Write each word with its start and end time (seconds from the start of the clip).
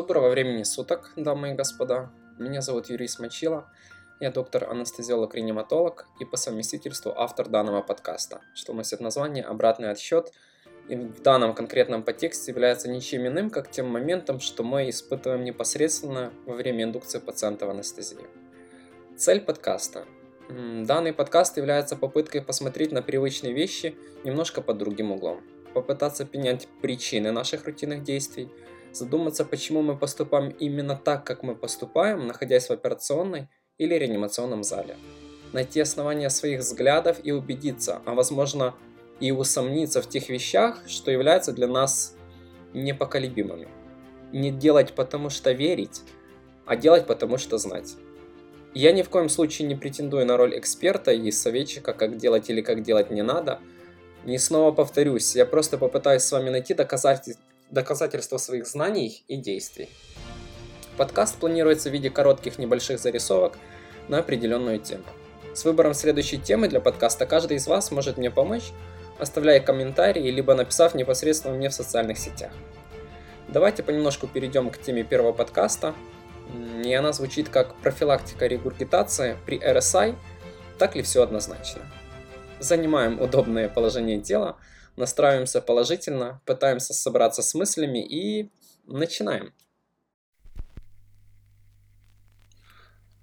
Доброго 0.00 0.30
времени 0.30 0.62
суток, 0.62 1.12
дамы 1.14 1.50
и 1.50 1.54
господа. 1.54 2.10
Меня 2.38 2.62
зовут 2.62 2.88
Юрий 2.88 3.06
Смочила. 3.06 3.70
Я 4.18 4.30
доктор-анестезиолог-реаниматолог 4.30 6.06
и 6.18 6.24
по 6.24 6.38
совместительству 6.38 7.12
автор 7.14 7.50
данного 7.50 7.82
подкаста, 7.82 8.40
что 8.54 8.72
носит 8.72 9.00
название 9.00 9.44
«Обратный 9.44 9.90
отсчет» 9.90 10.32
и 10.88 10.96
в 10.96 11.20
данном 11.20 11.54
конкретном 11.54 12.02
подтексте 12.02 12.50
является 12.50 12.88
ничем 12.88 13.26
иным, 13.26 13.50
как 13.50 13.70
тем 13.70 13.88
моментом, 13.90 14.40
что 14.40 14.62
мы 14.62 14.88
испытываем 14.88 15.44
непосредственно 15.44 16.32
во 16.46 16.54
время 16.54 16.84
индукции 16.84 17.18
пациента 17.18 17.66
в 17.66 17.70
анестезии. 17.70 18.26
Цель 19.18 19.42
подкаста. 19.42 20.06
Данный 20.48 21.12
подкаст 21.12 21.58
является 21.58 21.94
попыткой 21.94 22.40
посмотреть 22.40 22.90
на 22.90 23.02
привычные 23.02 23.52
вещи 23.52 23.94
немножко 24.24 24.62
под 24.62 24.78
другим 24.78 25.12
углом, 25.12 25.42
попытаться 25.74 26.24
понять 26.24 26.68
причины 26.80 27.32
наших 27.32 27.66
рутинных 27.66 28.02
действий– 28.02 28.48
задуматься, 28.92 29.44
почему 29.44 29.82
мы 29.82 29.96
поступаем 29.96 30.50
именно 30.50 30.96
так, 30.96 31.24
как 31.24 31.42
мы 31.42 31.54
поступаем, 31.54 32.26
находясь 32.26 32.68
в 32.68 32.72
операционной 32.72 33.48
или 33.78 33.94
реанимационном 33.94 34.62
зале. 34.62 34.96
Найти 35.52 35.80
основания 35.80 36.30
своих 36.30 36.60
взглядов 36.60 37.18
и 37.22 37.32
убедиться, 37.32 38.02
а 38.04 38.14
возможно 38.14 38.74
и 39.20 39.32
усомниться 39.32 40.00
в 40.00 40.08
тех 40.08 40.28
вещах, 40.28 40.82
что 40.86 41.10
являются 41.10 41.52
для 41.52 41.66
нас 41.66 42.14
непоколебимыми. 42.72 43.68
Не 44.32 44.50
делать 44.50 44.92
потому 44.94 45.28
что 45.30 45.52
верить, 45.52 46.02
а 46.66 46.76
делать 46.76 47.06
потому 47.06 47.36
что 47.36 47.58
знать. 47.58 47.96
Я 48.74 48.92
ни 48.92 49.02
в 49.02 49.10
коем 49.10 49.28
случае 49.28 49.66
не 49.66 49.74
претендую 49.74 50.24
на 50.26 50.36
роль 50.36 50.56
эксперта 50.56 51.10
и 51.10 51.30
советчика, 51.32 51.92
как 51.92 52.16
делать 52.16 52.48
или 52.48 52.60
как 52.60 52.82
делать 52.82 53.10
не 53.10 53.22
надо. 53.22 53.58
Не 54.24 54.38
снова 54.38 54.70
повторюсь, 54.70 55.34
я 55.34 55.44
просто 55.44 55.78
попытаюсь 55.78 56.22
с 56.22 56.30
вами 56.30 56.50
найти 56.50 56.74
доказательства 56.74 57.49
доказательства 57.70 58.38
своих 58.38 58.66
знаний 58.66 59.24
и 59.28 59.36
действий. 59.36 59.88
Подкаст 60.96 61.36
планируется 61.36 61.88
в 61.88 61.92
виде 61.92 62.10
коротких 62.10 62.58
небольших 62.58 62.98
зарисовок 62.98 63.56
на 64.08 64.18
определенную 64.18 64.78
тему. 64.78 65.04
С 65.54 65.64
выбором 65.64 65.94
следующей 65.94 66.38
темы 66.38 66.68
для 66.68 66.80
подкаста 66.80 67.26
каждый 67.26 67.56
из 67.56 67.66
вас 67.66 67.90
может 67.90 68.18
мне 68.18 68.30
помочь, 68.30 68.72
оставляя 69.18 69.60
комментарии, 69.60 70.30
либо 70.30 70.54
написав 70.54 70.94
непосредственно 70.94 71.54
мне 71.54 71.68
в 71.68 71.74
социальных 71.74 72.18
сетях. 72.18 72.52
Давайте 73.48 73.82
понемножку 73.82 74.26
перейдем 74.26 74.70
к 74.70 74.78
теме 74.78 75.02
первого 75.02 75.32
подкаста. 75.32 75.94
И 76.84 76.92
она 76.92 77.12
звучит 77.12 77.48
как 77.48 77.74
профилактика 77.76 78.46
регургитации 78.46 79.36
при 79.46 79.58
RSI. 79.58 80.16
Так 80.78 80.96
ли 80.96 81.02
все 81.02 81.22
однозначно? 81.22 81.82
Занимаем 82.58 83.20
удобное 83.20 83.68
положение 83.68 84.20
тела, 84.20 84.56
настраиваемся 85.00 85.60
положительно, 85.60 86.40
пытаемся 86.46 86.94
собраться 86.94 87.42
с 87.42 87.54
мыслями 87.54 87.98
и 87.98 88.50
начинаем. 88.86 89.52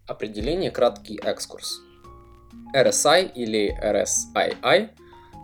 Определение 0.06 0.72
краткий 0.72 1.20
экскурс. 1.24 1.80
RSI 2.76 3.32
или 3.34 3.78
RSII 3.82 4.90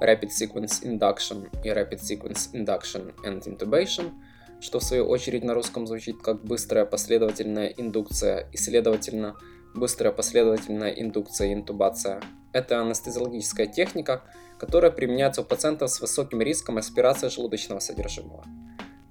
Rapid 0.02 0.30
Sequence 0.30 0.84
Induction 0.84 1.50
и 1.64 1.70
Rapid 1.70 2.00
Sequence 2.02 2.52
Induction 2.54 3.14
and 3.24 3.44
Intubation, 3.46 4.12
что 4.60 4.80
в 4.80 4.84
свою 4.84 5.08
очередь 5.08 5.44
на 5.44 5.54
русском 5.54 5.86
звучит 5.88 6.22
как 6.22 6.44
быстрая 6.44 6.86
последовательная 6.86 7.68
индукция 7.68 8.50
и, 8.52 8.58
следовательно, 8.58 9.38
быстрая 9.76 10.12
последовательная 10.12 10.92
индукция 10.92 11.50
и 11.50 11.54
интубация. 11.54 12.22
Это 12.54 12.80
анестезиологическая 12.82 13.68
техника, 13.68 14.24
которая 14.58 14.92
применяется 14.92 15.42
у 15.42 15.44
пациентов 15.46 15.92
с 15.92 16.02
высоким 16.02 16.42
риском 16.42 16.78
аспирации 16.78 17.30
желудочного 17.30 17.80
содержимого. 17.80 18.44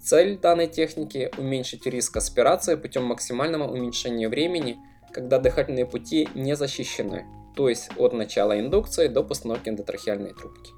Цель 0.03 0.37
данной 0.37 0.67
техники– 0.67 1.31
уменьшить 1.39 1.87
риск 1.87 2.17
аспирации 2.17 2.75
путем 2.75 3.05
максимального 3.05 3.71
уменьшения 3.71 4.29
времени, 4.29 4.79
когда 5.13 5.39
дыхательные 5.39 5.87
пути 5.87 6.29
не 6.35 6.57
защищены, 6.57 7.25
то 7.55 7.69
есть 7.69 7.91
от 7.97 8.13
начала 8.13 8.59
индукции 8.59 9.07
до 9.07 9.23
постановки 9.23 9.69
эндотрахеальной 9.69 10.35
трубки. 10.35 10.73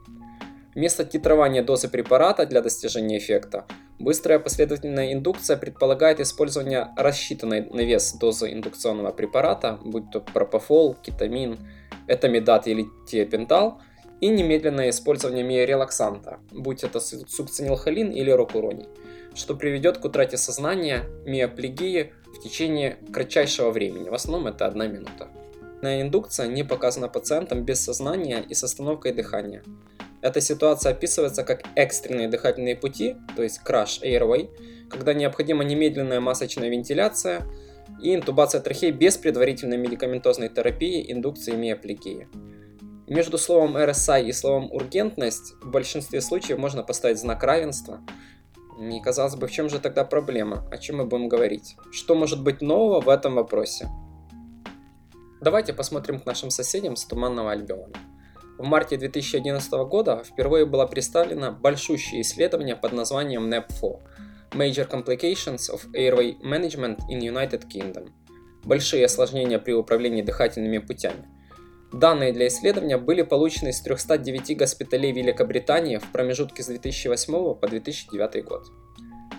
Вместо 0.75 1.05
титрования 1.05 1.63
дозы 1.63 1.89
препарата 1.89 2.45
для 2.45 2.61
достижения 2.61 3.17
эффекта, 3.17 3.65
быстрая 3.99 4.39
последовательная 4.41 5.15
индукция 5.15 5.57
предполагает 5.57 6.21
использование 6.21 6.89
рассчитанной 6.97 7.65
на 7.71 7.81
вес 7.81 8.13
дозы 8.21 8.53
индукционного 8.53 9.13
препарата, 9.13 9.79
будь 9.83 10.11
то 10.11 10.21
пропофол, 10.21 10.95
кетамин, 10.95 11.59
этамидат 12.09 12.67
или 12.67 12.85
тиопентал– 13.07 13.81
и 14.25 14.29
немедленное 14.29 14.89
использование 14.89 15.45
миорелаксанта, 15.45 16.39
будь 16.51 16.83
это 16.83 16.99
сукцинилхолин 16.99 18.11
или 18.11 18.31
рокуроний, 18.31 18.87
что 19.35 19.55
приведет 19.55 19.99
к 19.99 20.05
утрате 20.07 20.39
сознания, 20.39 21.05
миоплегии 21.27 22.15
в 22.35 22.43
течение 22.43 22.97
кратчайшего 23.13 23.71
времени, 23.71 24.09
в 24.09 24.15
основном 24.15 24.47
это 24.47 24.65
одна 24.65 24.87
минута. 24.87 25.29
Индукция 25.83 26.47
не 26.47 26.65
показана 26.65 27.09
пациентам 27.09 27.67
без 27.67 27.85
сознания 27.85 28.43
и 28.49 28.55
с 28.55 28.65
остановкой 28.65 29.13
дыхания. 29.13 29.63
Эта 30.23 30.41
ситуация 30.41 30.93
описывается 30.93 31.45
как 31.45 31.65
экстренные 31.75 32.29
дыхательные 32.29 32.77
пути, 32.77 33.17
то 33.37 33.43
есть 33.43 33.61
crash 33.63 34.01
airway, 34.03 34.49
когда 34.89 35.13
необходима 35.13 35.65
немедленная 35.65 36.21
масочная 36.21 36.71
вентиляция 36.71 37.43
и 38.03 38.15
интубация 38.15 38.63
трахеи 38.63 38.91
без 38.91 39.19
предварительной 39.19 39.77
медикаментозной 39.77 40.49
терапии, 40.49 41.13
индукции 41.13 41.53
миоплегии. 41.55 42.27
Между 43.07 43.37
словом 43.37 43.77
RSI 43.77 44.25
и 44.25 44.33
словом 44.33 44.73
ургентность 44.73 45.55
в 45.61 45.71
большинстве 45.71 46.23
случаев 46.23 46.59
можно 46.59 46.83
поставить 46.83 47.19
знак 47.19 47.43
равенства. 47.43 48.01
И 48.81 49.01
казалось 49.01 49.37
бы, 49.37 49.47
в 49.47 49.53
чем 49.53 49.69
же 49.69 49.79
тогда 49.79 50.05
проблема? 50.05 50.67
О 50.73 50.79
чем 50.79 50.97
мы 50.97 51.05
будем 51.05 51.29
говорить? 51.29 51.77
Что 51.93 52.15
может 52.15 52.43
быть 52.43 52.63
нового 52.63 53.03
в 53.03 53.09
этом 53.11 53.35
вопросе? 53.35 53.89
Давайте 55.43 55.75
посмотрим 55.75 56.19
к 56.19 56.25
нашим 56.25 56.49
соседям 56.49 56.97
с 56.97 57.05
Туманного 57.05 57.53
Альбиона. 57.53 57.93
В 58.57 58.65
марте 58.65 58.97
2011 58.97 59.71
года 59.87 60.23
впервые 60.25 60.65
было 60.65 60.87
представлено 60.87 61.53
большущее 61.53 62.23
исследование 62.23 62.75
под 62.75 62.93
названием 62.93 63.53
NEP4 63.53 64.01
Major 64.53 64.89
Complications 64.89 65.71
of 65.71 65.83
Airway 65.93 66.41
Management 66.41 67.01
in 67.11 67.19
United 67.19 67.69
Kingdom 67.69 68.09
Большие 68.63 69.05
осложнения 69.05 69.59
при 69.59 69.73
управлении 69.73 70.23
дыхательными 70.23 70.79
путями– 70.79 71.29
Данные 71.95 72.33
для 72.33 72.49
исследования 72.49 72.99
были 72.99 73.23
получены 73.23 73.69
из 73.69 73.81
309 73.81 74.59
госпиталей 74.59 75.13
Великобритании 75.13 75.99
в 75.99 76.11
промежутке 76.11 76.65
с 76.65 76.67
2008 76.67 77.55
по 77.55 77.69
2009 77.69 78.45
год. 78.45 78.67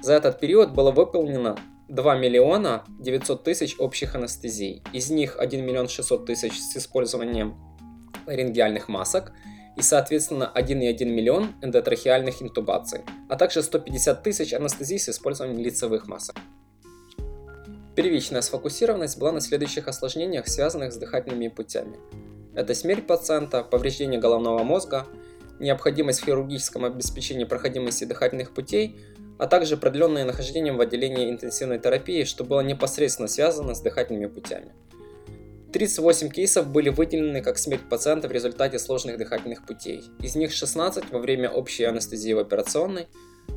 За 0.01 0.13
этот 0.13 0.39
период 0.39 0.71
было 0.71 0.91
выполнено 0.91 1.57
2 1.89 2.15
миллиона 2.15 2.85
900 2.99 3.43
тысяч 3.43 3.75
общих 3.77 4.15
анестезий, 4.15 4.81
из 4.93 5.09
них 5.09 5.35
1 5.37 5.65
миллион 5.65 5.89
600 5.89 6.25
тысяч 6.25 6.57
с 6.57 6.77
использованием 6.77 7.57
ларингеальных 8.25 8.87
масок 8.87 9.33
и, 9.75 9.81
соответственно, 9.81 10.49
1,1 10.55 11.03
миллион 11.07 11.55
эндотрахеальных 11.61 12.41
интубаций, 12.41 13.01
а 13.27 13.35
также 13.35 13.63
150 13.63 14.23
тысяч 14.23 14.53
анестезий 14.53 14.97
с 14.97 15.09
использованием 15.09 15.59
лицевых 15.59 16.07
масок. 16.07 16.37
Первичная 17.97 18.39
сфокусированность 18.39 19.19
была 19.19 19.33
на 19.33 19.41
следующих 19.41 19.89
осложнениях, 19.89 20.47
связанных 20.47 20.93
с 20.93 20.95
дыхательными 20.95 21.49
путями. 21.49 21.97
Это 22.55 22.73
смерть 22.73 23.05
пациента, 23.05 23.63
повреждение 23.63 24.19
головного 24.19 24.63
мозга, 24.63 25.05
необходимость 25.59 26.21
в 26.21 26.25
хирургическом 26.25 26.85
обеспечении 26.85 27.43
проходимости 27.43 28.05
дыхательных 28.05 28.53
путей, 28.53 28.97
а 29.37 29.47
также 29.47 29.77
продленное 29.77 30.25
нахождение 30.25 30.73
в 30.73 30.79
отделении 30.79 31.29
интенсивной 31.29 31.79
терапии, 31.79 32.23
что 32.23 32.43
было 32.43 32.61
непосредственно 32.61 33.27
связано 33.27 33.75
с 33.75 33.81
дыхательными 33.81 34.27
путями. 34.27 34.71
38 35.73 36.29
кейсов 36.29 36.67
были 36.67 36.87
выделены 36.87 37.41
как 37.41 37.57
смерть 37.57 37.89
пациента 37.89 38.29
в 38.29 38.31
результате 38.31 38.79
сложных 38.79 39.17
дыхательных 39.17 39.65
путей. 39.65 40.05
Из 40.21 40.35
них 40.35 40.53
16 40.53 41.11
во 41.11 41.19
время 41.19 41.49
общей 41.49 41.83
анестезии 41.83 42.31
в 42.31 42.39
операционной, 42.39 43.07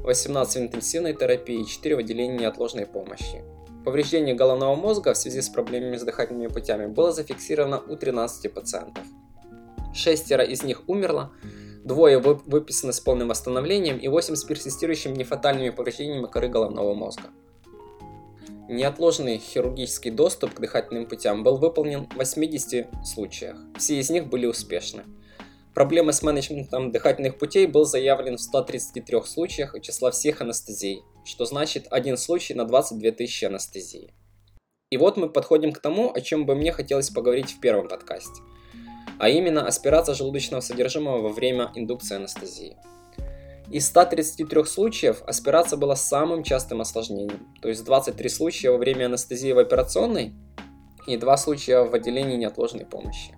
18 0.02 0.56
в 0.56 0.58
интенсивной 0.58 1.14
терапии 1.14 1.60
и 1.60 1.66
4 1.66 1.94
в 1.94 1.98
отделении 2.00 2.38
неотложной 2.38 2.86
помощи. 2.86 3.44
Повреждение 3.88 4.34
головного 4.34 4.76
мозга 4.76 5.14
в 5.14 5.16
связи 5.16 5.40
с 5.40 5.48
проблемами 5.48 5.96
с 5.96 6.02
дыхательными 6.02 6.48
путями 6.48 6.88
было 6.88 7.10
зафиксировано 7.10 7.80
у 7.80 7.96
13 7.96 8.52
пациентов. 8.52 9.02
Шестеро 9.94 10.44
из 10.44 10.62
них 10.62 10.82
умерло, 10.88 11.32
двое 11.84 12.18
выписаны 12.18 12.92
с 12.92 13.00
полным 13.00 13.28
восстановлением 13.28 13.96
и 13.96 14.08
8 14.08 14.34
с 14.34 14.44
персистирующими 14.44 15.16
нефатальными 15.16 15.70
повреждениями 15.70 16.26
коры 16.26 16.48
головного 16.48 16.92
мозга. 16.92 17.30
Неотложный 18.68 19.38
хирургический 19.38 20.10
доступ 20.10 20.52
к 20.52 20.60
дыхательным 20.60 21.06
путям 21.06 21.42
был 21.42 21.56
выполнен 21.56 22.10
в 22.10 22.16
80 22.16 22.88
случаях. 23.06 23.56
Все 23.78 23.98
из 23.98 24.10
них 24.10 24.26
были 24.26 24.44
успешны. 24.44 25.04
Проблемы 25.78 26.12
с 26.12 26.24
менеджментом 26.24 26.90
дыхательных 26.90 27.38
путей 27.38 27.68
был 27.68 27.84
заявлен 27.84 28.36
в 28.36 28.40
133 28.40 29.22
случаях 29.22 29.80
числа 29.80 30.10
всех 30.10 30.40
анестезий, 30.40 31.04
что 31.24 31.44
значит 31.44 31.86
один 31.92 32.16
случай 32.16 32.52
на 32.54 32.64
22 32.64 33.12
тысячи 33.12 33.44
анестезии. 33.44 34.12
И 34.90 34.96
вот 34.96 35.16
мы 35.16 35.28
подходим 35.28 35.70
к 35.70 35.78
тому, 35.78 36.12
о 36.12 36.20
чем 36.20 36.46
бы 36.46 36.56
мне 36.56 36.72
хотелось 36.72 37.10
поговорить 37.10 37.52
в 37.52 37.60
первом 37.60 37.86
подкасте, 37.86 38.42
а 39.20 39.28
именно 39.28 39.68
аспирация 39.68 40.16
желудочного 40.16 40.62
содержимого 40.62 41.20
во 41.20 41.28
время 41.28 41.70
индукции 41.76 42.16
анестезии. 42.16 42.76
Из 43.70 43.86
133 43.86 44.64
случаев 44.64 45.22
аспирация 45.28 45.76
была 45.76 45.94
самым 45.94 46.42
частым 46.42 46.80
осложнением, 46.80 47.54
то 47.62 47.68
есть 47.68 47.84
23 47.84 48.28
случая 48.28 48.70
во 48.72 48.78
время 48.78 49.06
анестезии 49.06 49.52
в 49.52 49.58
операционной 49.60 50.32
и 51.06 51.16
2 51.16 51.36
случая 51.36 51.84
в 51.84 51.94
отделении 51.94 52.36
неотложной 52.36 52.84
помощи. 52.84 53.37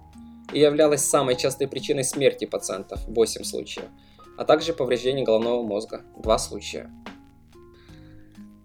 И 0.53 0.61
являлась 0.61 1.05
самой 1.05 1.37
частой 1.37 1.69
причиной 1.69 2.05
смерти 2.05 2.45
пациентов, 2.45 3.01
8 3.07 3.45
случаев, 3.45 3.87
а 4.37 4.45
также 4.45 4.73
повреждение 4.73 5.25
головного 5.25 5.63
мозга, 5.63 6.03
2 6.23 6.39
случая. 6.39 6.91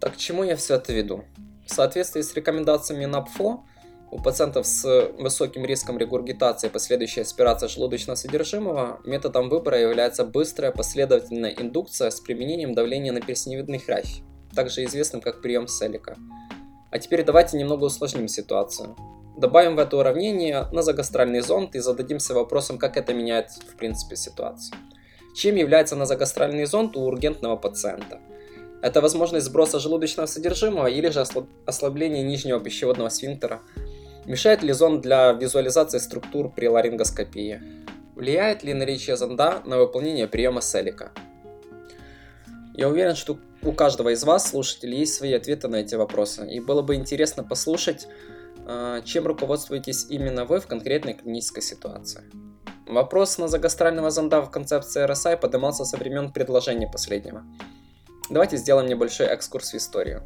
Так 0.00 0.14
к 0.14 0.16
чему 0.16 0.44
я 0.44 0.56
все 0.56 0.74
это 0.74 0.92
веду? 0.92 1.24
В 1.66 1.72
соответствии 1.72 2.20
с 2.20 2.34
рекомендациями 2.34 3.06
НАПФО, 3.06 3.64
у 4.10 4.22
пациентов 4.22 4.66
с 4.66 5.10
высоким 5.18 5.64
риском 5.64 5.98
регургитации 5.98 6.68
и 6.68 6.70
последующей 6.70 7.22
аспирации 7.22 7.66
желудочного 7.66 8.14
содержимого 8.14 9.00
методом 9.04 9.48
выбора 9.48 9.80
является 9.80 10.24
быстрая 10.24 10.70
последовательная 10.70 11.50
индукция 11.50 12.10
с 12.10 12.20
применением 12.20 12.72
давления 12.72 13.12
на 13.12 13.20
перстневидный 13.20 13.78
хрящ, 13.78 14.20
также 14.54 14.84
известным 14.84 15.20
как 15.20 15.42
прием 15.42 15.66
Селика. 15.66 16.16
А 16.90 16.98
теперь 16.98 17.24
давайте 17.24 17.58
немного 17.58 17.84
усложним 17.84 18.28
ситуацию. 18.28 18.96
Добавим 19.36 19.76
в 19.76 19.78
это 19.78 19.96
уравнение 19.96 20.66
назогастральный 20.72 21.40
зонд 21.40 21.74
и 21.74 21.80
зададимся 21.80 22.34
вопросом, 22.34 22.78
как 22.78 22.96
это 22.96 23.12
меняет 23.12 23.50
в 23.50 23.76
принципе 23.76 24.16
ситуацию. 24.16 24.76
Чем 25.34 25.56
является 25.56 25.96
назогастральный 25.96 26.64
зонд 26.64 26.96
у 26.96 27.00
ургентного 27.00 27.56
пациента? 27.56 28.20
Это 28.82 29.00
возможность 29.00 29.46
сброса 29.46 29.78
желудочного 29.78 30.26
содержимого 30.26 30.86
или 30.86 31.08
же 31.10 31.24
ослабление 31.66 32.22
нижнего 32.22 32.60
пищеводного 32.60 33.08
сфинктера– 33.08 33.60
Мешает 34.26 34.64
ли 34.64 34.72
зонд 34.72 35.02
для 35.02 35.32
визуализации 35.32 35.98
структур 35.98 36.50
при 36.52 36.66
ларингоскопии? 36.66 37.62
Влияет 38.16 38.64
ли 38.64 38.74
наличие 38.74 39.16
зонда 39.16 39.62
на 39.64 39.78
выполнение 39.78 40.26
приема 40.26 40.60
селика? 40.60 41.12
Я 42.74 42.88
уверен, 42.88 43.14
что 43.14 43.38
у 43.62 43.70
каждого 43.70 44.08
из 44.08 44.24
вас, 44.24 44.50
слушателей, 44.50 44.98
есть 44.98 45.14
свои 45.14 45.32
ответы 45.32 45.68
на 45.68 45.76
эти 45.76 45.94
вопросы. 45.94 46.44
И 46.50 46.58
было 46.58 46.82
бы 46.82 46.96
интересно 46.96 47.44
послушать, 47.44 48.08
чем 49.04 49.26
руководствуетесь 49.26 50.06
именно 50.10 50.44
вы 50.44 50.60
в 50.60 50.66
конкретной 50.66 51.14
клинической 51.14 51.62
ситуации. 51.62 52.24
Вопрос 52.86 53.38
на 53.38 53.48
загастрального 53.48 54.10
зонда 54.10 54.40
в 54.42 54.50
концепции 54.50 55.04
RSI 55.04 55.36
поднимался 55.36 55.84
со 55.84 55.96
времен 55.96 56.32
предложения 56.32 56.86
последнего. 56.86 57.44
Давайте 58.30 58.56
сделаем 58.56 58.88
небольшой 58.88 59.26
экскурс 59.26 59.72
в 59.72 59.76
историю. 59.76 60.22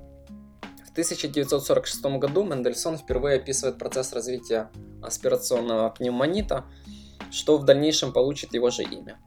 В 0.86 0.90
1946 0.90 2.04
году 2.18 2.44
Мендельсон 2.44 2.98
впервые 2.98 3.36
описывает 3.36 3.78
процесс 3.78 4.12
развития 4.12 4.70
аспирационного 5.02 5.90
пневмонита, 5.90 6.64
что 7.30 7.56
в 7.58 7.64
дальнейшем 7.64 8.12
получит 8.12 8.54
его 8.54 8.70
же 8.70 8.82
имя. 8.82 9.18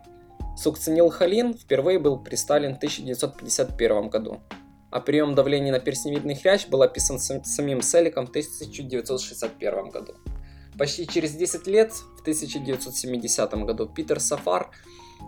Сукцинилхолин 0.58 1.54
впервые 1.54 2.00
был 2.00 2.20
представлен 2.20 2.76
в 2.76 2.78
1951 2.78 4.10
году, 4.10 4.42
а 4.94 5.00
прием 5.00 5.34
давления 5.34 5.72
на 5.72 5.80
перстневидный 5.80 6.36
хрящ 6.36 6.68
был 6.68 6.84
описан 6.84 7.18
самим 7.18 7.82
Селиком 7.82 8.28
в 8.28 8.30
1961 8.30 9.90
году. 9.90 10.14
Почти 10.78 11.08
через 11.08 11.32
10 11.32 11.66
лет, 11.66 11.92
в 11.92 12.22
1970 12.22 13.54
году, 13.66 13.88
Питер 13.88 14.20
Сафар 14.20 14.70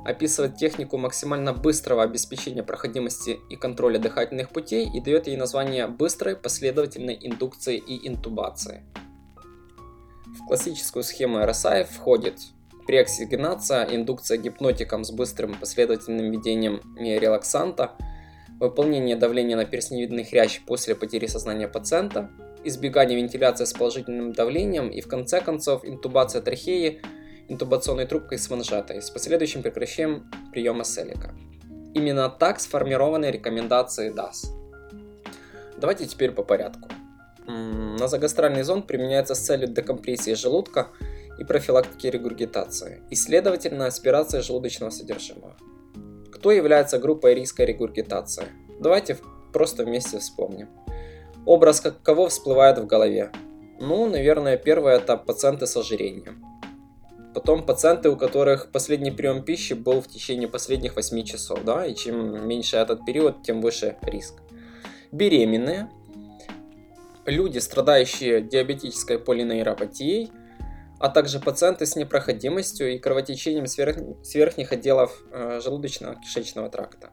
описывает 0.05 0.55
технику 0.57 0.99
максимально 0.99 1.51
быстрого 1.51 2.03
обеспечения 2.03 2.61
проходимости 2.61 3.39
и 3.49 3.55
контроля 3.55 3.97
дыхательных 3.97 4.49
путей 4.49 4.87
и 4.87 5.01
дает 5.01 5.25
ей 5.25 5.35
название 5.35 5.87
быстрой 5.87 6.35
последовательной 6.35 7.17
индукции 7.19 7.77
и 7.77 8.07
интубации. 8.07 8.83
В 10.27 10.45
классическую 10.45 11.01
схему 11.01 11.39
RSI 11.39 11.85
входит 11.85 12.37
преоксигенация, 12.85 13.83
индукция 13.85 14.37
гипнотиком 14.37 15.03
с 15.03 15.09
быстрым 15.09 15.55
последовательным 15.55 16.29
введением 16.29 16.81
релаксанта, 16.95 17.93
выполнение 18.59 19.15
давления 19.15 19.55
на 19.55 19.65
перстневидный 19.65 20.23
хрящ 20.23 20.61
после 20.65 20.95
потери 20.95 21.27
сознания 21.27 21.67
пациента, 21.67 22.29
избегание 22.63 23.17
вентиляции 23.17 23.65
с 23.65 23.73
положительным 23.73 24.33
давлением 24.33 24.89
и 24.89 25.01
в 25.01 25.07
конце 25.07 25.41
концов 25.41 25.85
интубация 25.85 26.41
трахеи 26.41 27.01
интубационной 27.47 28.07
трубкой 28.07 28.39
с 28.39 28.49
манжетой 28.49 29.01
с 29.01 29.09
последующим 29.09 29.61
прекращением 29.61 30.31
приема 30.51 30.83
селика. 30.83 31.33
Именно 31.93 32.29
так 32.29 32.59
сформированы 32.59 33.27
рекомендации 33.27 34.13
DAS. 34.13 34.47
Давайте 35.77 36.05
теперь 36.05 36.31
по 36.31 36.43
порядку. 36.43 36.89
Назогастральный 37.47 38.63
зонд 38.63 38.87
применяется 38.87 39.35
с 39.35 39.39
целью 39.39 39.67
декомпрессии 39.67 40.33
желудка 40.33 40.87
и 41.37 41.43
профилактики 41.43 42.07
регургитации, 42.07 43.01
и, 43.09 43.15
следовательно, 43.15 43.85
аспирации 43.85 44.39
желудочного 44.39 44.89
содержимого. 44.89 45.55
Кто 46.45 46.51
является 46.51 46.99
группой 46.99 47.33
риска 47.33 47.63
регургитации? 47.63 48.43
Давайте 48.79 49.17
просто 49.51 49.83
вместе 49.83 50.19
вспомним. 50.19 50.69
Образ 51.43 51.81
кого 52.03 52.27
всплывает 52.27 52.77
в 52.77 52.85
голове? 52.85 53.31
Ну, 53.79 54.07
наверное, 54.07 54.55
первое 54.55 54.97
это 54.97 55.17
пациенты 55.17 55.65
с 55.65 55.75
ожирением. 55.75 56.45
Потом 57.33 57.65
пациенты, 57.65 58.11
у 58.11 58.15
которых 58.15 58.71
последний 58.71 59.09
прием 59.09 59.41
пищи 59.41 59.73
был 59.73 60.01
в 60.01 60.07
течение 60.07 60.47
последних 60.47 60.95
8 60.95 61.23
часов, 61.23 61.63
да, 61.63 61.83
и 61.83 61.95
чем 61.95 62.47
меньше 62.47 62.77
этот 62.77 63.03
период, 63.07 63.41
тем 63.41 63.59
выше 63.59 63.97
риск. 64.03 64.35
Беременные, 65.11 65.89
люди, 67.25 67.57
страдающие 67.57 68.41
диабетической 68.41 69.17
полинейропатией, 69.17 70.31
а 70.99 71.09
также 71.09 71.39
пациенты 71.39 71.85
с 71.85 71.95
непроходимостью 71.95 72.93
и 72.93 72.99
кровотечением 72.99 73.67
с, 73.67 73.77
верх... 73.77 73.97
верхних 74.33 74.71
отделов 74.71 75.21
э, 75.31 75.59
желудочно-кишечного 75.63 76.69
тракта. 76.69 77.11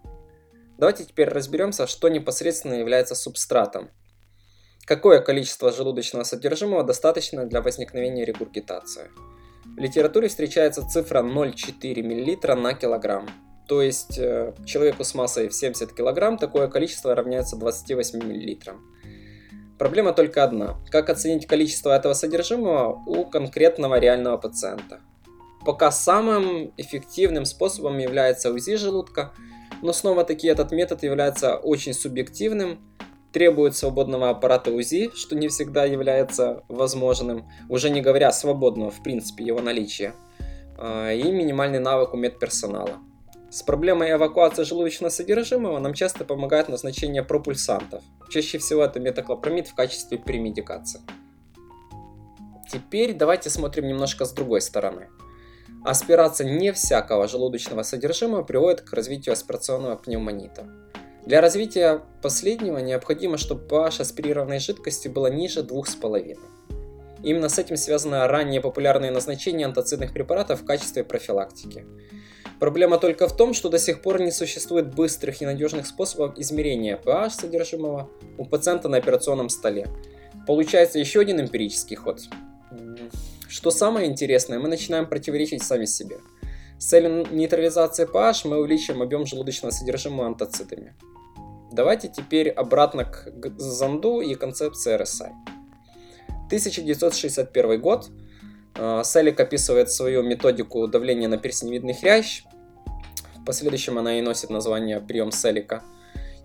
Давайте 0.78 1.04
теперь 1.04 1.28
разберемся, 1.28 1.86
что 1.86 2.08
непосредственно 2.08 2.74
является 2.74 3.14
субстратом. 3.14 3.90
Какое 4.84 5.20
количество 5.20 5.70
желудочного 5.72 6.24
содержимого 6.24 6.82
достаточно 6.82 7.46
для 7.46 7.62
возникновения 7.62 8.24
регургитации? 8.24 9.10
В 9.64 9.78
литературе 9.78 10.28
встречается 10.28 10.86
цифра 10.86 11.22
0,4 11.22 12.02
мл 12.02 12.60
на 12.60 12.74
килограмм. 12.74 13.28
То 13.68 13.80
есть 13.80 14.18
э, 14.18 14.54
человеку 14.66 15.04
с 15.04 15.14
массой 15.14 15.48
в 15.48 15.54
70 15.54 15.94
кг 15.94 16.36
такое 16.38 16.68
количество 16.68 17.14
равняется 17.14 17.56
28 17.56 18.18
мл. 18.18 18.80
Проблема 19.82 20.12
только 20.12 20.44
одна. 20.44 20.76
Как 20.92 21.10
оценить 21.10 21.48
количество 21.48 21.90
этого 21.90 22.12
содержимого 22.12 23.02
у 23.04 23.24
конкретного 23.24 23.98
реального 23.98 24.36
пациента? 24.36 25.00
Пока 25.66 25.90
самым 25.90 26.72
эффективным 26.76 27.44
способом 27.44 27.98
является 27.98 28.52
УЗИ 28.52 28.76
желудка, 28.76 29.32
но 29.82 29.92
снова 29.92 30.22
таки 30.22 30.46
этот 30.46 30.70
метод 30.70 31.02
является 31.02 31.56
очень 31.56 31.94
субъективным 31.94 32.78
требует 33.32 33.74
свободного 33.74 34.30
аппарата 34.30 34.70
УЗИ, 34.70 35.10
что 35.16 35.34
не 35.34 35.48
всегда 35.48 35.84
является 35.84 36.62
возможным, 36.68 37.50
уже 37.68 37.90
не 37.90 38.00
говоря 38.00 38.30
свободного 38.30 38.92
в 38.92 39.02
принципе 39.02 39.42
его 39.42 39.60
наличия, 39.60 40.14
а, 40.78 41.12
и 41.12 41.32
минимальный 41.32 41.80
навык 41.80 42.14
у 42.14 42.16
медперсонала. 42.16 43.00
С 43.52 43.62
проблемой 43.62 44.12
эвакуации 44.12 44.62
желудочного 44.62 45.10
содержимого 45.10 45.78
нам 45.78 45.92
часто 45.92 46.24
помогает 46.24 46.70
назначение 46.70 47.22
пропульсантов. 47.22 48.02
Чаще 48.30 48.56
всего 48.56 48.82
это 48.82 48.98
метоклопромид 48.98 49.68
в 49.68 49.74
качестве 49.74 50.16
премедикации. 50.16 51.02
Теперь 52.72 53.12
давайте 53.12 53.50
смотрим 53.50 53.86
немножко 53.86 54.24
с 54.24 54.32
другой 54.32 54.62
стороны. 54.62 55.10
Аспирация 55.84 56.48
не 56.48 56.72
всякого 56.72 57.28
желудочного 57.28 57.82
содержимого 57.82 58.42
приводит 58.42 58.80
к 58.80 58.92
развитию 58.94 59.34
аспирационного 59.34 59.96
пневмонита. 59.96 60.66
Для 61.26 61.42
развития 61.42 62.00
последнего 62.22 62.78
необходимо, 62.78 63.36
чтобы 63.36 63.66
pH 63.66 64.00
аспирированной 64.00 64.60
жидкости 64.60 65.08
было 65.08 65.26
ниже 65.26 65.60
2,5. 65.60 66.38
Именно 67.22 67.50
с 67.50 67.58
этим 67.58 67.76
связано 67.76 68.26
ранее 68.26 68.62
популярное 68.62 69.10
назначение 69.10 69.66
антоцидных 69.66 70.14
препаратов 70.14 70.62
в 70.62 70.64
качестве 70.64 71.04
профилактики. 71.04 71.84
Проблема 72.62 72.98
только 72.98 73.26
в 73.26 73.36
том, 73.36 73.54
что 73.54 73.68
до 73.70 73.80
сих 73.80 74.02
пор 74.02 74.20
не 74.20 74.30
существует 74.30 74.94
быстрых 74.94 75.42
и 75.42 75.44
надежных 75.44 75.84
способов 75.84 76.38
измерения 76.38 76.96
pH 76.96 77.30
содержимого 77.30 78.08
у 78.38 78.44
пациента 78.44 78.88
на 78.88 78.98
операционном 78.98 79.48
столе. 79.48 79.88
Получается 80.46 81.00
еще 81.00 81.18
один 81.18 81.40
эмпирический 81.40 81.96
ход. 81.96 82.20
Что 83.48 83.72
самое 83.72 84.08
интересное, 84.08 84.60
мы 84.60 84.68
начинаем 84.68 85.08
противоречить 85.08 85.64
сами 85.64 85.86
себе. 85.86 86.18
С 86.78 86.86
целью 86.86 87.26
нейтрализации 87.32 88.06
pH 88.06 88.46
мы 88.46 88.58
увеличим 88.58 89.02
объем 89.02 89.26
желудочного 89.26 89.72
содержимого 89.72 90.28
антоцидами. 90.28 90.94
Давайте 91.72 92.06
теперь 92.16 92.48
обратно 92.48 93.06
к 93.06 93.58
зонду 93.58 94.20
и 94.20 94.36
концепции 94.36 94.96
RSI. 94.96 95.32
1961 96.46 97.80
год. 97.80 98.08
А, 98.76 99.02
Селик 99.02 99.40
описывает 99.40 99.90
свою 99.90 100.22
методику 100.22 100.86
давления 100.86 101.26
на 101.26 101.38
перстневидный 101.38 101.94
хрящ. 101.94 102.44
В 103.42 103.44
последующем 103.44 103.98
она 103.98 104.20
и 104.20 104.22
носит 104.22 104.50
название 104.50 105.00
прием 105.00 105.32
Селика. 105.32 105.82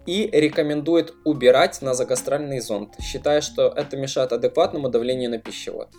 И 0.07 0.27
рекомендует 0.33 1.13
убирать 1.25 1.79
назогастральный 1.83 2.59
зонд, 2.59 2.95
считая, 2.99 3.41
что 3.41 3.67
это 3.67 3.97
мешает 3.97 4.33
адекватному 4.33 4.89
давлению 4.89 5.29
на 5.29 5.37
пищевод. 5.37 5.89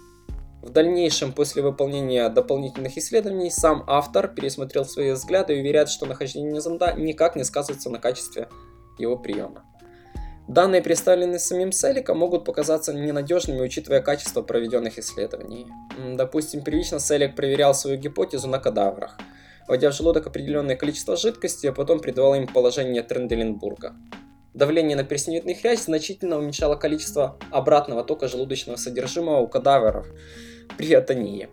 В 0.61 0.71
дальнейшем, 0.71 1.33
после 1.33 1.63
выполнения 1.63 2.29
дополнительных 2.29 2.99
исследований, 2.99 3.49
сам 3.49 3.85
автор 3.87 4.27
пересмотрел 4.27 4.85
свои 4.85 5.13
взгляды 5.13 5.57
и 5.57 5.61
уверяет, 5.61 5.89
что 5.89 6.05
нахождение 6.05 6.61
зонда 6.61 6.95
никак 6.95 7.37
не 7.37 7.45
сказывается 7.45 7.91
на 7.91 8.01
качестве 8.01 8.49
его 8.99 9.17
приема. 9.17 9.63
Данные, 10.49 10.83
представленные 10.83 11.39
самим 11.39 11.71
Селиком, 11.71 12.19
могут 12.19 12.45
показаться 12.45 12.93
ненадежными, 12.93 13.61
учитывая 13.61 14.01
качество 14.01 14.43
проведенных 14.43 14.99
исследований. 14.99 15.69
Допустим, 16.15 16.63
первично 16.63 16.99
Селик 16.99 17.37
проверял 17.37 17.73
свою 17.73 17.99
гипотезу 17.99 18.49
на 18.49 18.59
кадаврах, 18.59 19.17
вводя 19.69 19.91
в 19.91 19.95
желудок 19.95 20.27
определенное 20.27 20.77
количество 20.77 21.17
жидкости, 21.17 21.67
а 21.67 21.73
потом 21.73 22.01
придавал 22.01 22.35
им 22.35 22.47
положение 22.47 23.03
Тренделенбурга. 23.03 23.95
Давление 24.55 24.97
на 24.97 25.05
перстневидный 25.05 25.55
хрящ 25.55 25.81
значительно 25.81 26.39
уменьшало 26.39 26.75
количество 26.75 27.39
обратного 27.51 28.03
тока 28.03 28.27
желудочного 28.27 28.77
содержимого 28.77 29.41
у 29.41 29.47
кадавров 29.47 30.07
при 30.77 30.93
атонии. 30.95 31.49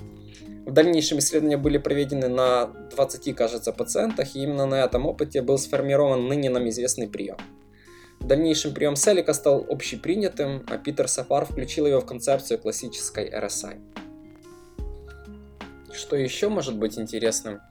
В 0.65 0.71
дальнейшем 0.71 1.19
исследования 1.19 1.57
были 1.57 1.77
проведены 1.77 2.27
на 2.27 2.67
20, 2.95 3.35
кажется, 3.35 3.71
пациентах, 3.71 4.35
и 4.35 4.41
именно 4.41 4.65
на 4.65 4.83
этом 4.83 5.05
опыте 5.05 5.43
был 5.43 5.59
сформирован 5.59 6.27
ныне 6.27 6.49
нам 6.49 6.67
известный 6.69 7.07
прием– 7.07 7.37
в 8.25 8.27
дальнейшем 8.27 8.73
прием 8.73 8.95
Селика 8.95 9.33
стал 9.33 9.65
общепринятым, 9.69 10.65
а 10.67 10.79
Питер 10.79 11.07
Сафар 11.07 11.45
включил 11.45 11.85
его 11.85 12.01
в 12.01 12.07
концепцию 12.07 12.59
классической 12.59 13.29
RSI. 13.29 13.79
Что 15.93 16.15
еще 16.15 16.49
может 16.49 16.75
быть 16.75 16.97
интересным? 16.97 17.61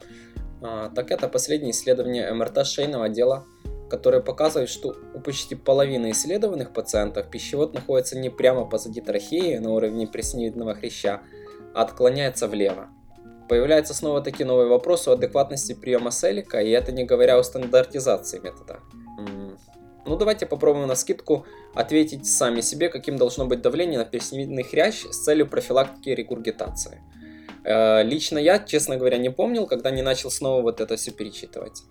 А, 0.66 0.88
так 0.88 1.10
это 1.10 1.28
последнее 1.28 1.72
исследование 1.72 2.32
МРТ 2.32 2.66
шейного 2.66 3.04
отдела, 3.04 3.44
которое 3.90 4.22
показывает, 4.22 4.70
что 4.70 4.96
у 5.12 5.20
почти 5.20 5.54
половины 5.54 6.10
исследованных 6.12 6.72
пациентов 6.72 7.30
пищевод 7.30 7.74
находится 7.74 8.18
не 8.18 8.30
прямо 8.30 8.64
позади 8.64 9.02
трахеи 9.02 9.58
на 9.58 9.72
уровне 9.72 10.06
пресневидного 10.06 10.74
хряща, 10.74 11.20
а 11.74 11.82
отклоняется 11.82 12.48
влево. 12.48 12.88
Появляется 13.46 13.92
снова 13.92 14.22
таки 14.22 14.42
новый 14.42 14.66
вопрос 14.66 15.06
о 15.06 15.12
адекватности 15.12 15.74
приема 15.74 16.10
селика, 16.10 16.62
и 16.62 16.70
это 16.70 16.92
не 16.92 17.04
говоря 17.04 17.38
о 17.38 17.42
стандартизации 17.44 18.38
метода. 18.38 18.80
Ну 20.06 20.16
давайте 20.16 20.46
попробуем 20.46 20.88
на 20.88 20.94
скидку 20.94 21.44
ответить 21.74 22.26
сами 22.26 22.62
себе, 22.62 22.88
каким 22.88 23.18
должно 23.18 23.44
быть 23.44 23.60
давление 23.60 23.98
на 23.98 24.06
перстневидный 24.06 24.62
хрящ 24.62 25.04
с 25.04 25.24
целью 25.24 25.46
профилактики 25.46 26.08
регургитации. 26.08 27.02
Э, 27.64 28.02
лично 28.02 28.38
я, 28.38 28.58
честно 28.58 28.96
говоря, 28.96 29.18
не 29.18 29.30
помнил, 29.30 29.66
когда 29.66 29.90
не 29.90 30.02
начал 30.02 30.30
снова 30.30 30.62
вот 30.62 30.80
это 30.80 30.96
все 30.96 31.10
перечитывать. 31.10 31.82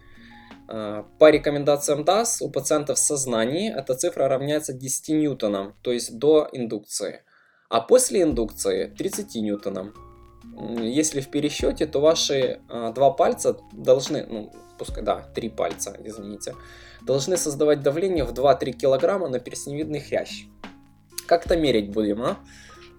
Э, 0.69 1.03
по 1.19 1.29
рекомендациям 1.29 2.03
ДАС 2.05 2.41
у 2.41 2.49
пациентов 2.49 2.97
в 2.97 3.01
сознании 3.01 3.73
эта 3.73 3.95
цифра 3.95 4.27
равняется 4.27 4.73
10 4.73 5.09
ньютонам, 5.09 5.75
то 5.81 5.91
есть 5.91 6.17
до 6.17 6.47
индукции. 6.51 7.21
А 7.69 7.81
после 7.81 8.21
индукции 8.21 8.93
30 8.97 9.35
ньютонам. 9.35 9.93
Если 10.79 11.21
в 11.21 11.29
пересчете, 11.29 11.87
то 11.87 11.99
ваши 11.99 12.61
э, 12.69 12.91
два 12.93 13.09
пальца 13.09 13.57
должны, 13.71 14.25
ну, 14.25 14.53
пускай, 14.77 15.03
да, 15.03 15.21
три 15.33 15.49
пальца, 15.49 15.97
извините, 16.03 16.53
должны 17.01 17.37
создавать 17.37 17.81
давление 17.81 18.23
в 18.23 18.33
2-3 18.33 18.73
килограмма 18.73 19.29
на 19.29 19.39
перстневидный 19.39 19.99
хрящ. 19.99 20.45
Как-то 21.27 21.55
мерить 21.57 21.91
будем, 21.91 22.21
а? 22.21 22.37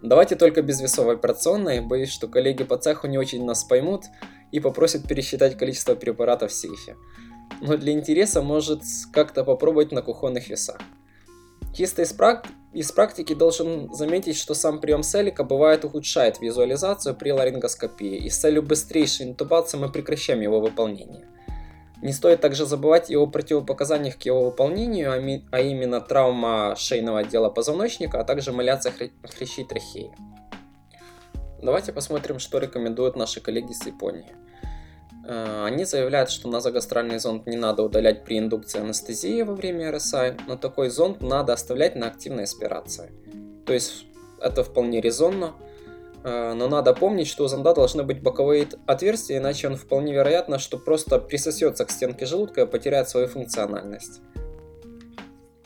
Давайте 0.04 0.36
только 0.36 0.60
без 0.60 0.82
весовой 0.82 1.14
операционной, 1.14 1.80
боюсь, 1.80 2.10
что 2.10 2.28
коллеги 2.28 2.62
по 2.62 2.76
цеху 2.76 3.06
не 3.06 3.16
очень 3.16 3.42
нас 3.42 3.64
поймут 3.64 4.02
и 4.52 4.60
попросят 4.60 5.08
пересчитать 5.08 5.56
количество 5.56 5.94
препаратов 5.94 6.50
в 6.50 6.54
сейфе. 6.54 6.96
Но 7.62 7.78
для 7.78 7.94
интереса 7.94 8.42
может 8.42 8.82
как-то 9.14 9.44
попробовать 9.44 9.92
на 9.92 10.02
кухонных 10.02 10.48
весах. 10.48 10.78
Чисто 11.74 12.02
из, 12.02 12.12
прак... 12.12 12.46
из 12.74 12.92
практики 12.92 13.32
должен 13.32 13.94
заметить, 13.94 14.36
что 14.36 14.52
сам 14.52 14.78
прием 14.78 15.02
селика 15.02 15.42
бывает 15.42 15.86
ухудшает 15.86 16.38
визуализацию 16.38 17.16
при 17.16 17.30
ларингоскопии, 17.30 18.18
и 18.18 18.28
с 18.28 18.36
целью 18.36 18.62
быстрейшей 18.62 19.24
интубации 19.24 19.78
мы 19.78 19.90
прекращаем 19.90 20.42
его 20.42 20.60
выполнение. 20.60 21.26
Не 22.04 22.12
стоит 22.12 22.42
также 22.42 22.66
забывать 22.66 23.10
и 23.10 23.16
о 23.16 23.26
противопоказаниях 23.26 24.18
к 24.18 24.22
его 24.24 24.44
выполнению, 24.44 25.10
а, 25.10 25.56
а 25.56 25.60
именно 25.60 26.02
травма 26.02 26.74
шейного 26.76 27.20
отдела 27.20 27.48
позвоночника, 27.48 28.20
а 28.20 28.24
также 28.24 28.52
маляция 28.52 28.92
хря 28.92 29.08
хрящей 29.22 29.64
трахеи. 29.64 30.10
Давайте 31.62 31.94
посмотрим, 31.94 32.40
что 32.40 32.58
рекомендуют 32.58 33.16
наши 33.16 33.40
коллеги 33.40 33.72
с 33.72 33.86
Японии. 33.86 34.36
Э, 35.26 35.64
они 35.64 35.86
заявляют, 35.86 36.28
что 36.28 36.46
назогастральный 36.46 37.18
зонд 37.18 37.46
не 37.46 37.56
надо 37.56 37.82
удалять 37.82 38.22
при 38.26 38.38
индукции 38.38 38.80
анестезии 38.80 39.40
во 39.40 39.54
время 39.54 39.90
RSI, 39.90 40.42
но 40.46 40.58
такой 40.58 40.90
зонд 40.90 41.22
надо 41.22 41.54
оставлять 41.54 41.96
на 41.96 42.08
активной 42.08 42.44
аспирации. 42.44 43.12
То 43.64 43.72
есть 43.72 44.04
это 44.42 44.62
вполне 44.62 45.00
резонно, 45.00 45.54
но 46.24 46.68
надо 46.68 46.94
помнить, 46.94 47.28
что 47.28 47.44
у 47.44 47.48
зонда 47.48 47.74
должны 47.74 48.02
быть 48.02 48.22
боковые 48.22 48.66
отверстия, 48.86 49.38
иначе 49.38 49.68
он 49.68 49.76
вполне 49.76 50.14
вероятно, 50.14 50.58
что 50.58 50.78
просто 50.78 51.18
присосется 51.18 51.84
к 51.84 51.90
стенке 51.90 52.24
желудка 52.24 52.62
и 52.62 52.66
потеряет 52.66 53.10
свою 53.10 53.28
функциональность. 53.28 54.22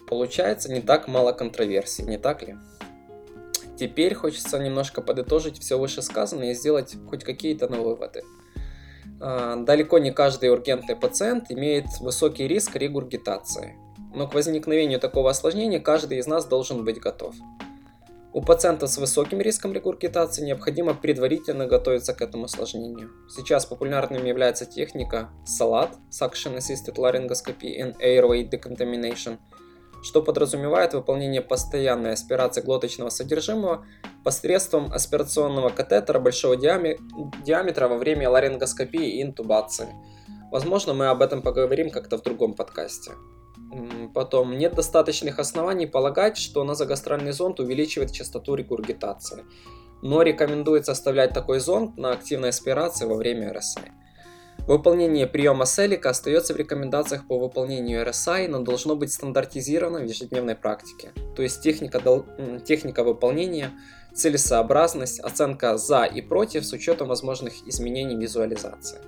Получается 0.08 0.72
не 0.72 0.80
так 0.80 1.06
мало 1.06 1.32
контроверсий, 1.32 2.04
не 2.04 2.18
так 2.18 2.42
ли? 2.42 2.56
Теперь 3.78 4.14
хочется 4.14 4.58
немножко 4.58 5.00
подытожить 5.00 5.60
все 5.60 5.78
вышесказанное 5.78 6.50
и 6.50 6.54
сделать 6.54 6.96
хоть 7.08 7.22
какие-то 7.22 7.68
новые 7.68 7.94
выводы. 7.94 8.24
А, 9.20 9.56
далеко 9.56 9.98
не 9.98 10.10
каждый 10.10 10.50
ургентный 10.50 10.96
пациент 10.96 11.50
имеет 11.50 11.86
высокий 12.00 12.48
риск 12.48 12.74
регургитации, 12.74 13.76
но 14.12 14.26
к 14.26 14.34
возникновению 14.34 14.98
такого 14.98 15.30
осложнения 15.30 15.78
каждый 15.78 16.18
из 16.18 16.26
нас 16.26 16.46
должен 16.46 16.84
быть 16.84 16.98
готов. 16.98 17.36
У 18.30 18.42
пациентов 18.42 18.90
с 18.90 18.98
высоким 18.98 19.40
риском 19.40 19.72
регургитации 19.72 20.44
необходимо 20.44 20.92
предварительно 20.94 21.66
готовиться 21.66 22.12
к 22.12 22.20
этому 22.20 22.44
осложнению. 22.44 23.10
Сейчас 23.28 23.64
популярным 23.64 24.24
является 24.24 24.66
техника 24.66 25.30
SALAT– 25.46 25.92
Suction 26.10 26.58
Assisted 26.58 26.96
Laryngoscopy 26.96 27.80
and 27.80 27.96
Airway 28.00 28.48
Decontamination, 28.48 29.38
что 30.02 30.22
подразумевает 30.22 30.92
выполнение 30.92 31.40
постоянной 31.40 32.12
аспирации 32.12 32.60
глоточного 32.60 33.08
содержимого 33.08 33.86
посредством 34.24 34.92
аспирационного 34.92 35.70
катетера 35.70 36.20
большого 36.20 36.54
диаметра 36.56 37.88
во 37.88 37.96
время 37.96 38.28
ларингоскопии 38.28 39.18
и 39.18 39.22
интубации. 39.22 39.88
Возможно, 40.52 40.92
мы 40.92 41.06
об 41.06 41.22
этом 41.22 41.40
поговорим 41.40 41.88
как-то 41.88 42.18
в 42.18 42.22
другом 42.22 42.52
подкасте. 42.52 43.12
Потом, 44.14 44.56
нет 44.56 44.74
достаточных 44.74 45.38
оснований 45.38 45.86
полагать, 45.86 46.36
что 46.36 46.64
назогастральный 46.64 47.32
зонд 47.32 47.60
увеличивает 47.60 48.12
частоту 48.12 48.54
регургитации. 48.54 49.44
Но 50.02 50.22
рекомендуется 50.22 50.92
оставлять 50.92 51.32
такой 51.32 51.60
зонд 51.60 51.96
на 51.96 52.12
активной 52.12 52.50
аспирации 52.50 53.04
во 53.04 53.14
время 53.14 53.52
RSI. 53.52 53.90
Выполнение 54.66 55.26
приема 55.26 55.64
селика 55.64 56.10
остается 56.10 56.52
в 56.52 56.56
рекомендациях 56.58 57.26
по 57.26 57.38
выполнению 57.38 58.06
RSI, 58.06 58.48
но 58.48 58.60
должно 58.60 58.96
быть 58.96 59.12
стандартизировано 59.12 60.00
в 60.00 60.04
ежедневной 60.04 60.56
практике. 60.56 61.12
То 61.34 61.42
есть 61.42 61.62
техника, 61.62 62.02
техника 62.66 63.02
выполнения, 63.02 63.70
целесообразность, 64.14 65.20
оценка 65.20 65.78
за 65.78 66.04
и 66.04 66.20
против 66.20 66.66
с 66.66 66.72
учетом 66.72 67.08
возможных 67.08 67.66
изменений 67.66 68.16
визуализации. 68.16 68.98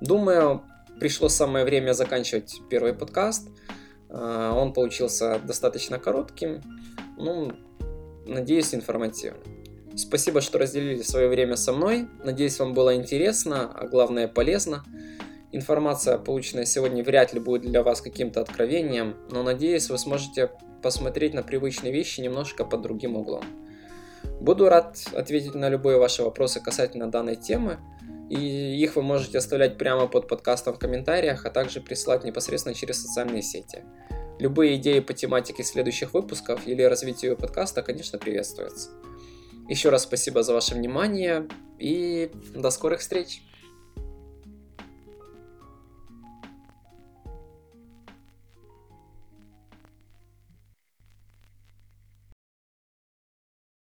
Думаю, 0.00 0.62
пришло 0.98 1.28
самое 1.28 1.66
время 1.66 1.92
заканчивать 1.92 2.54
первый 2.70 2.94
подкаст. 2.94 3.48
А, 4.10 4.54
он 4.54 4.72
получился 4.72 5.38
достаточно 5.38 5.98
коротким, 5.98 6.60
ну, 7.16 7.52
надеюсь, 8.26 8.74
информативным. 8.74 9.42
Спасибо, 9.96 10.40
что 10.40 10.58
разделили 10.58 11.02
свое 11.02 11.28
время 11.28 11.56
со 11.56 11.72
мной. 11.72 12.06
Надеюсь, 12.24 12.58
вам 12.60 12.72
было 12.72 12.94
интересно, 12.94 13.72
а 13.74 13.86
главное 13.86 14.28
полезно. 14.28 14.84
Информация, 15.50 16.18
полученная 16.18 16.66
сегодня, 16.66 17.02
вряд 17.02 17.32
ли 17.32 17.40
будет 17.40 17.62
для 17.62 17.82
вас 17.82 18.00
каким-то 18.00 18.40
откровением, 18.40 19.16
но 19.30 19.42
надеюсь, 19.42 19.88
вы 19.88 19.98
сможете 19.98 20.50
посмотреть 20.82 21.34
на 21.34 21.42
привычные 21.42 21.92
вещи 21.92 22.20
немножко 22.20 22.64
под 22.64 22.82
другим 22.82 23.16
углом. 23.16 23.44
Буду 24.40 24.68
рад 24.68 24.98
ответить 25.14 25.54
на 25.54 25.68
любые 25.68 25.98
ваши 25.98 26.22
вопросы 26.22 26.60
касательно 26.60 27.10
данной 27.10 27.36
темы. 27.36 27.78
И 28.30 28.36
их 28.36 28.96
вы 28.96 29.02
можете 29.02 29.38
оставлять 29.38 29.78
прямо 29.78 30.06
под 30.06 30.28
подкастом 30.28 30.74
в 30.74 30.78
комментариях, 30.78 31.46
а 31.46 31.50
также 31.50 31.80
присылать 31.80 32.24
непосредственно 32.24 32.74
через 32.74 33.00
социальные 33.02 33.42
сети. 33.42 33.84
Любые 34.38 34.76
идеи 34.76 35.00
по 35.00 35.12
тематике 35.14 35.64
следующих 35.64 36.14
выпусков 36.14 36.66
или 36.66 36.82
развитию 36.82 37.36
подкаста, 37.36 37.82
конечно, 37.82 38.18
приветствуются. 38.18 38.90
Еще 39.68 39.90
раз 39.90 40.04
спасибо 40.04 40.42
за 40.42 40.54
ваше 40.54 40.74
внимание 40.74 41.48
и 41.78 42.30
до 42.54 42.70
скорых 42.70 43.00
встреч! 43.00 43.42